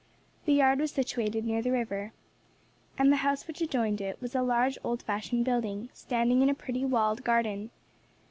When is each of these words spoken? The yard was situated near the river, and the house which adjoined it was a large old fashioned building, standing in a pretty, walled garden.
The 0.45 0.53
yard 0.53 0.79
was 0.79 0.89
situated 0.89 1.45
near 1.45 1.61
the 1.61 1.69
river, 1.71 2.11
and 2.97 3.11
the 3.11 3.17
house 3.17 3.45
which 3.45 3.61
adjoined 3.61 4.01
it 4.01 4.19
was 4.19 4.33
a 4.33 4.41
large 4.41 4.79
old 4.83 5.03
fashioned 5.03 5.45
building, 5.45 5.89
standing 5.93 6.41
in 6.41 6.49
a 6.49 6.55
pretty, 6.55 6.83
walled 6.83 7.23
garden. 7.23 7.69